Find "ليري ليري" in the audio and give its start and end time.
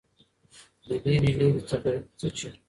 1.03-1.61